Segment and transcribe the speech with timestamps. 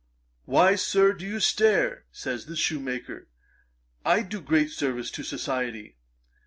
[0.45, 2.05] "Why, Sir, do you stare?
[2.11, 3.27] (says the shoemaker,)
[4.03, 5.95] I do great service to society.